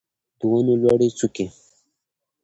[0.39, 1.47] د ونو لوړې څوکې